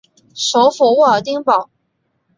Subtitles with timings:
[0.33, 1.69] 首府沃尔丁堡。